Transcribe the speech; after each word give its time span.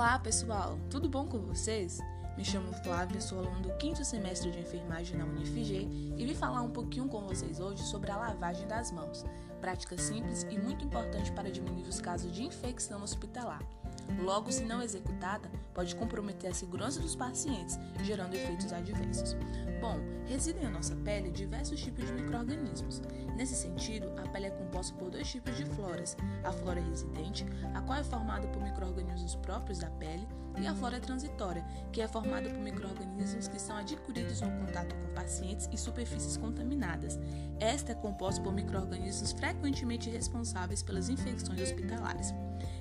Olá, 0.00 0.18
pessoal! 0.18 0.78
Tudo 0.88 1.10
bom 1.10 1.26
com 1.26 1.40
vocês? 1.40 1.98
Me 2.34 2.42
chamo 2.42 2.72
Flávia, 2.82 3.20
sou 3.20 3.40
aluno 3.40 3.60
do 3.60 3.76
quinto 3.76 4.02
semestre 4.02 4.50
de 4.50 4.58
enfermagem 4.58 5.18
na 5.18 5.26
UniFG 5.26 6.14
e 6.16 6.24
vim 6.24 6.34
falar 6.34 6.62
um 6.62 6.70
pouquinho 6.70 7.06
com 7.06 7.20
vocês 7.20 7.60
hoje 7.60 7.82
sobre 7.82 8.10
a 8.10 8.16
lavagem 8.16 8.66
das 8.66 8.90
mãos, 8.90 9.26
prática 9.60 9.98
simples 9.98 10.46
e 10.48 10.58
muito 10.58 10.86
importante 10.86 11.30
para 11.32 11.50
diminuir 11.50 11.86
os 11.86 12.00
casos 12.00 12.32
de 12.32 12.42
infecção 12.42 13.02
hospitalar. 13.02 13.60
Logo, 14.18 14.50
se 14.50 14.64
não 14.64 14.82
executada, 14.82 15.50
pode 15.74 15.94
comprometer 15.96 16.50
a 16.50 16.54
segurança 16.54 17.00
dos 17.00 17.14
pacientes, 17.14 17.78
gerando 18.02 18.34
efeitos 18.34 18.72
adversos. 18.72 19.36
Bom, 19.80 19.98
residem 20.26 20.64
na 20.64 20.70
nossa 20.70 20.94
pele 20.96 21.30
diversos 21.30 21.80
tipos 21.80 22.06
de 22.06 22.12
micro-organismos. 22.12 23.00
Nesse 23.36 23.54
sentido, 23.54 24.12
a 24.18 24.28
pele 24.28 24.46
é 24.46 24.50
composta 24.50 24.94
por 24.96 25.10
dois 25.10 25.30
tipos 25.30 25.56
de 25.56 25.64
floras: 25.64 26.16
a 26.44 26.52
flora 26.52 26.80
residente, 26.80 27.46
a 27.74 27.80
qual 27.80 27.98
é 27.98 28.04
formada 28.04 28.46
por 28.48 28.62
micro-organismos 28.62 29.36
próprios 29.36 29.78
da 29.78 29.88
pele, 29.90 30.28
e 30.58 30.66
a 30.66 30.74
flora 30.74 31.00
transitória, 31.00 31.64
que 31.92 32.02
é 32.02 32.08
formada 32.08 32.50
por 32.50 32.58
micro-organismos 32.58 33.48
que 33.48 33.58
são 33.58 33.76
adquiridos 33.76 34.40
no 34.40 34.50
contato 34.58 34.94
com 34.96 35.14
pacientes 35.14 35.68
e 35.72 35.78
superfícies 35.78 36.36
contaminadas. 36.36 37.18
Esta 37.58 37.92
é 37.92 37.94
composta 37.94 38.42
por 38.42 38.52
micro-organismos 38.52 39.32
frequentemente 39.32 40.10
responsáveis 40.10 40.82
pelas 40.82 41.08
infecções 41.08 41.60
hospitalares. 41.60 42.34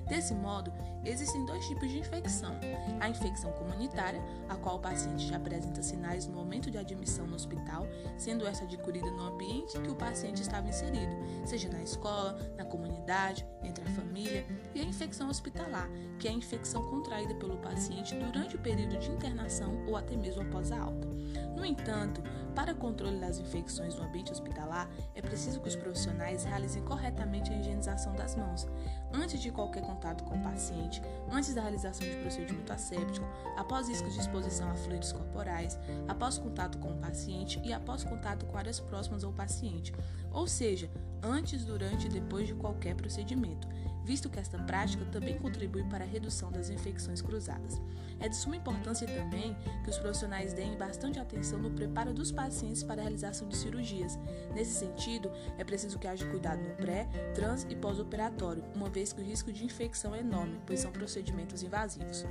Desse 0.09 0.33
modo, 0.33 0.73
existem 1.05 1.45
dois 1.45 1.63
tipos 1.67 1.87
de 1.87 1.99
infecção: 1.99 2.55
a 2.99 3.07
infecção 3.07 3.51
comunitária, 3.51 4.19
a 4.49 4.55
qual 4.55 4.77
o 4.77 4.79
paciente 4.79 5.27
já 5.27 5.37
apresenta 5.37 5.83
sinais 5.83 6.25
no 6.25 6.33
momento 6.33 6.71
de 6.71 6.79
admissão 6.79 7.27
no 7.27 7.35
hospital, 7.35 7.87
sendo 8.17 8.47
essa 8.47 8.63
adquirida 8.63 9.09
no 9.11 9.21
ambiente 9.21 9.79
que 9.79 9.91
o 9.91 9.95
paciente 9.95 10.41
estava 10.41 10.67
inserido, 10.67 11.15
seja 11.45 11.69
na 11.69 11.83
escola, 11.83 12.37
na 12.57 12.65
comunidade, 12.65 13.45
entre 13.63 13.83
a 13.87 13.91
família, 13.91 14.45
e 14.73 14.81
a 14.81 14.83
infecção 14.83 15.29
hospitalar, 15.29 15.87
que 16.17 16.27
é 16.27 16.31
a 16.31 16.33
infecção 16.33 16.81
contraída 16.89 17.35
pelo 17.35 17.57
paciente 17.57 18.15
durante 18.15 18.55
o 18.55 18.59
período 18.59 18.97
de 18.97 19.11
internação 19.11 19.85
ou 19.87 19.95
até 19.95 20.17
mesmo 20.17 20.41
após 20.41 20.71
a 20.71 20.79
alta. 20.79 21.07
No 21.55 21.63
entanto, 21.63 22.21
para 22.55 22.73
controle 22.73 23.19
das 23.19 23.37
infecções 23.37 23.95
no 23.95 24.03
ambiente 24.03 24.31
hospitalar, 24.31 24.89
é 25.13 25.21
preciso 25.21 25.61
que 25.61 25.67
os 25.67 25.75
profissionais 25.75 26.43
realizem 26.43 26.83
corretamente 26.83 27.51
a 27.51 27.55
higienização 27.55 28.13
das 28.15 28.35
mãos, 28.35 28.67
antes 29.13 29.39
de 29.39 29.51
qualquer 29.51 29.81
contato 29.99 30.23
com 30.23 30.35
o 30.35 30.41
paciente, 30.41 31.01
antes 31.29 31.53
da 31.53 31.61
realização 31.61 32.07
de 32.07 32.15
procedimento 32.15 32.71
asséptico, 32.71 33.27
após 33.57 33.89
riscos 33.89 34.13
de 34.13 34.21
exposição 34.21 34.71
a 34.71 34.75
fluidos 34.75 35.11
corporais, 35.11 35.77
após 36.07 36.37
contato 36.37 36.77
com 36.77 36.91
o 36.91 36.97
paciente 36.97 37.61
e 37.65 37.73
após 37.73 38.05
contato 38.05 38.45
com 38.45 38.57
áreas 38.57 38.79
próximas 38.79 39.25
ao 39.25 39.33
paciente, 39.33 39.93
ou 40.31 40.47
seja, 40.47 40.89
antes, 41.21 41.65
durante 41.65 42.07
e 42.07 42.09
depois 42.09 42.47
de 42.47 42.53
qualquer 42.53 42.95
procedimento 42.95 43.67
visto 44.03 44.29
que 44.29 44.39
esta 44.39 44.57
prática 44.59 45.05
também 45.05 45.37
contribui 45.37 45.83
para 45.83 46.03
a 46.03 46.07
redução 46.07 46.51
das 46.51 46.69
infecções 46.69 47.21
cruzadas. 47.21 47.81
É 48.19 48.27
de 48.27 48.35
suma 48.35 48.55
importância 48.55 49.07
também 49.07 49.55
que 49.83 49.89
os 49.89 49.97
profissionais 49.97 50.53
deem 50.53 50.77
bastante 50.77 51.19
atenção 51.19 51.59
no 51.59 51.71
preparo 51.71 52.13
dos 52.13 52.31
pacientes 52.31 52.83
para 52.83 53.01
a 53.01 53.03
realização 53.03 53.47
de 53.47 53.55
cirurgias. 53.55 54.19
Nesse 54.53 54.73
sentido, 54.73 55.31
é 55.57 55.63
preciso 55.63 55.97
que 55.97 56.07
haja 56.07 56.25
cuidado 56.29 56.61
no 56.61 56.75
pré, 56.75 57.07
trans 57.33 57.65
e 57.69 57.75
pós-operatório, 57.75 58.63
uma 58.75 58.89
vez 58.89 59.13
que 59.13 59.21
o 59.21 59.23
risco 59.23 59.51
de 59.53 59.63
infecção 59.63 60.13
é 60.13 60.19
enorme, 60.19 60.59
pois 60.65 60.79
são 60.81 60.91
procedimentos 60.91 61.63
invasivos. 61.63 62.25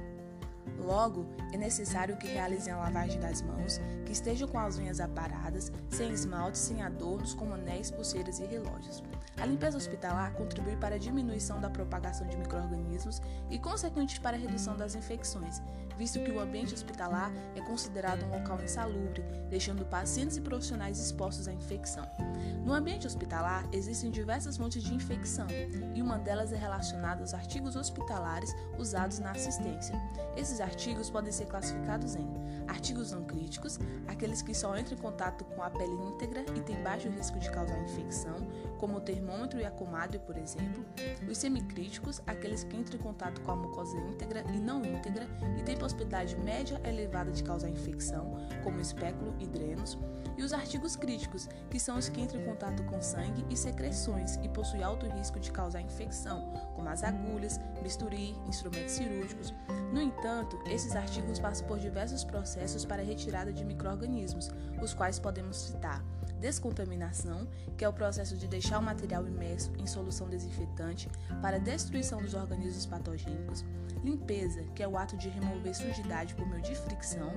Logo, 0.78 1.26
é 1.52 1.56
necessário 1.56 2.16
que 2.16 2.26
realizem 2.26 2.72
a 2.72 2.78
lavagem 2.78 3.20
das 3.20 3.42
mãos, 3.42 3.80
que 4.04 4.12
estejam 4.12 4.48
com 4.48 4.58
as 4.58 4.78
unhas 4.78 5.00
aparadas, 5.00 5.70
sem 5.90 6.10
esmalte, 6.10 6.58
sem 6.58 6.82
adornos, 6.82 7.34
como 7.34 7.54
anéis, 7.54 7.90
pulseiras 7.90 8.38
e 8.38 8.46
relógios. 8.46 9.02
A 9.40 9.46
limpeza 9.46 9.76
hospitalar 9.78 10.32
contribui 10.32 10.76
para 10.76 10.96
a 10.96 10.98
diminuição 10.98 11.60
da 11.60 11.70
propagação 11.70 12.26
de 12.26 12.36
microrganismos 12.36 13.20
e, 13.50 13.58
consequentemente, 13.58 14.20
para 14.20 14.36
a 14.36 14.40
redução 14.40 14.76
das 14.76 14.94
infecções, 14.94 15.60
visto 15.96 16.20
que 16.20 16.30
o 16.30 16.40
ambiente 16.40 16.74
hospitalar 16.74 17.32
é 17.54 17.60
considerado 17.60 18.24
um 18.24 18.30
local 18.30 18.60
insalubre, 18.62 19.22
deixando 19.50 19.84
pacientes 19.84 20.36
e 20.36 20.40
profissionais 20.40 20.98
expostos 20.98 21.48
à 21.48 21.52
infecção. 21.52 22.04
No 22.64 22.72
ambiente 22.72 23.06
hospitalar 23.06 23.66
existem 23.72 24.10
diversas 24.10 24.56
fontes 24.56 24.82
de 24.82 24.94
infecção, 24.94 25.46
e 25.94 26.02
uma 26.02 26.18
delas 26.18 26.52
é 26.52 26.56
relacionada 26.56 27.22
aos 27.22 27.34
artigos 27.34 27.76
hospitalares 27.76 28.54
usados 28.78 29.18
na 29.18 29.32
assistência. 29.32 29.94
Esses 30.36 30.57
artigos 30.60 31.10
podem 31.10 31.32
ser 31.32 31.46
classificados 31.46 32.14
em 32.14 32.26
artigos 32.68 33.12
não 33.12 33.24
críticos, 33.24 33.78
aqueles 34.06 34.42
que 34.42 34.54
só 34.54 34.76
entram 34.76 34.96
em 34.96 35.00
contato 35.00 35.44
com 35.44 35.62
a 35.62 35.70
pele 35.70 35.94
íntegra 35.94 36.44
e 36.54 36.60
têm 36.60 36.82
baixo 36.82 37.08
risco 37.08 37.38
de 37.38 37.50
causar 37.50 37.78
infecção, 37.82 38.36
como 38.78 38.98
o 38.98 39.00
termômetro 39.00 39.58
e 39.58 39.64
a 39.64 39.70
comadre, 39.70 40.18
por 40.18 40.36
exemplo. 40.36 40.84
Os 41.28 41.38
semicríticos, 41.38 42.22
aqueles 42.26 42.64
que 42.64 42.76
entram 42.76 42.98
em 42.98 43.02
contato 43.02 43.40
com 43.40 43.52
a 43.52 43.56
mucosa 43.56 43.96
íntegra 43.96 44.44
e 44.52 44.60
não 44.60 44.84
íntegra 44.84 45.26
e 45.58 45.62
têm 45.62 45.76
possibilidade 45.76 46.36
média 46.36 46.80
elevada 46.84 47.30
de 47.30 47.42
causar 47.42 47.68
infecção, 47.68 48.36
como 48.62 48.80
espéculo 48.80 49.34
e 49.40 49.46
drenos. 49.46 49.98
E 50.36 50.42
os 50.42 50.52
artigos 50.52 50.94
críticos, 50.94 51.48
que 51.68 51.80
são 51.80 51.98
os 51.98 52.08
que 52.08 52.20
entram 52.20 52.40
em 52.40 52.44
contato 52.44 52.84
com 52.84 53.00
sangue 53.02 53.44
e 53.50 53.56
secreções 53.56 54.36
e 54.36 54.48
possuem 54.48 54.84
alto 54.84 55.06
risco 55.06 55.40
de 55.40 55.50
causar 55.50 55.80
infecção, 55.80 56.52
como 56.76 56.88
as 56.88 57.02
agulhas, 57.02 57.58
bisturi, 57.82 58.36
instrumentos 58.46 58.92
cirúrgicos. 58.92 59.52
No 59.92 60.00
entanto, 60.00 60.47
esses 60.66 60.94
artigos 60.94 61.38
passam 61.38 61.66
por 61.66 61.78
diversos 61.78 62.24
processos 62.24 62.84
para 62.84 63.02
a 63.02 63.04
retirada 63.04 63.52
de 63.52 63.64
microrganismos, 63.64 64.50
os 64.80 64.94
quais 64.94 65.18
podemos 65.18 65.56
citar 65.56 66.02
descontaminação, 66.38 67.46
que 67.76 67.84
é 67.84 67.88
o 67.88 67.92
processo 67.92 68.36
de 68.36 68.46
deixar 68.46 68.78
o 68.78 68.82
material 68.82 69.26
imerso 69.26 69.72
em 69.78 69.86
solução 69.86 70.28
desinfetante 70.28 71.08
para 71.42 71.58
destruição 71.58 72.20
dos 72.20 72.34
organismos 72.34 72.86
patogênicos, 72.86 73.64
limpeza, 74.04 74.62
que 74.74 74.82
é 74.82 74.88
o 74.88 74.96
ato 74.96 75.16
de 75.16 75.28
remover 75.28 75.74
sujidade 75.74 76.34
por 76.34 76.48
meio 76.48 76.62
de 76.62 76.74
fricção, 76.74 77.32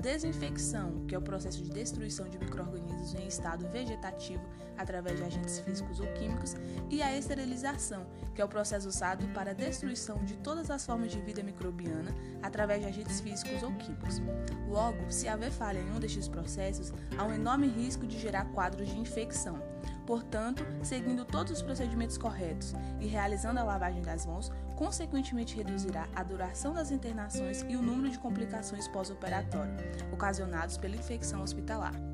desinfecção, 0.00 1.04
que 1.06 1.14
é 1.14 1.18
o 1.18 1.22
processo 1.22 1.62
de 1.62 1.70
destruição 1.70 2.28
de 2.28 2.38
microrganismos 2.38 3.14
em 3.14 3.26
estado 3.26 3.68
vegetativo 3.68 4.42
através 4.76 5.18
de 5.18 5.24
agentes 5.24 5.60
físicos 5.60 6.00
ou 6.00 6.06
químicos, 6.14 6.56
e 6.90 7.02
a 7.02 7.16
esterilização, 7.16 8.06
que 8.34 8.42
é 8.42 8.44
o 8.44 8.48
processo 8.48 8.88
usado 8.88 9.26
para 9.28 9.52
a 9.52 9.54
destruição 9.54 10.24
de 10.24 10.36
todas 10.36 10.70
as 10.70 10.84
formas 10.84 11.12
de 11.12 11.20
vida 11.20 11.42
microbiana 11.42 12.14
através 12.42 12.80
de 12.80 12.88
agentes 12.88 13.20
físicos 13.20 13.62
ou 13.62 13.72
químicos. 13.74 14.20
Logo, 14.68 15.10
se 15.10 15.28
haver 15.28 15.50
falha 15.50 15.78
em 15.78 15.90
um 15.92 16.00
destes 16.00 16.28
processos, 16.28 16.92
há 17.16 17.24
um 17.24 17.32
enorme 17.32 17.68
risco 17.68 18.06
de 18.06 18.18
gerar 18.18 18.43
quadros 18.52 18.88
de 18.88 18.98
infecção. 18.98 19.62
Portanto, 20.06 20.64
seguindo 20.82 21.24
todos 21.24 21.52
os 21.52 21.62
procedimentos 21.62 22.18
corretos 22.18 22.74
e 23.00 23.06
realizando 23.06 23.60
a 23.60 23.64
lavagem 23.64 24.02
das 24.02 24.26
mãos, 24.26 24.50
consequentemente 24.76 25.56
reduzirá 25.56 26.06
a 26.14 26.22
duração 26.22 26.74
das 26.74 26.90
internações 26.90 27.64
e 27.68 27.76
o 27.76 27.82
número 27.82 28.10
de 28.10 28.18
complicações 28.18 28.86
pós-operatório 28.88 29.74
ocasionados 30.12 30.76
pela 30.76 30.96
infecção 30.96 31.42
hospitalar. 31.42 32.13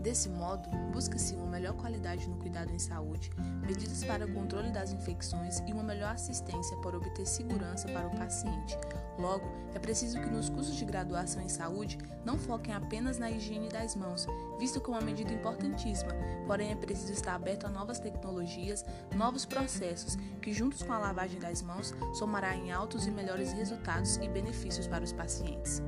Desse 0.00 0.28
modo, 0.28 0.68
busca-se 0.92 1.34
uma 1.34 1.46
melhor 1.46 1.74
qualidade 1.74 2.28
no 2.28 2.36
cuidado 2.36 2.72
em 2.72 2.78
saúde, 2.78 3.30
medidas 3.66 4.04
para 4.04 4.26
o 4.26 4.32
controle 4.32 4.70
das 4.70 4.92
infecções 4.92 5.60
e 5.66 5.72
uma 5.72 5.82
melhor 5.82 6.12
assistência 6.12 6.76
para 6.78 6.96
obter 6.96 7.26
segurança 7.26 7.88
para 7.88 8.06
o 8.06 8.16
paciente. 8.16 8.78
Logo, 9.18 9.44
é 9.74 9.78
preciso 9.80 10.20
que 10.20 10.30
nos 10.30 10.48
cursos 10.48 10.76
de 10.76 10.84
graduação 10.84 11.42
em 11.42 11.48
saúde 11.48 11.98
não 12.24 12.38
foquem 12.38 12.72
apenas 12.72 13.18
na 13.18 13.28
higiene 13.28 13.68
das 13.68 13.96
mãos, 13.96 14.26
visto 14.58 14.80
é 14.84 14.88
uma 14.88 15.00
medida 15.00 15.32
importantíssima, 15.32 16.12
porém 16.46 16.70
é 16.70 16.76
preciso 16.76 17.12
estar 17.12 17.34
aberto 17.34 17.66
a 17.66 17.70
novas 17.70 17.98
tecnologias, 17.98 18.84
novos 19.16 19.44
processos, 19.44 20.16
que 20.40 20.52
juntos 20.52 20.82
com 20.82 20.92
a 20.92 20.98
lavagem 20.98 21.40
das 21.40 21.60
mãos 21.60 21.92
somará 22.14 22.54
em 22.54 22.70
altos 22.70 23.06
e 23.06 23.10
melhores 23.10 23.52
resultados 23.52 24.16
e 24.18 24.28
benefícios 24.28 24.86
para 24.86 25.02
os 25.02 25.12
pacientes. 25.12 25.82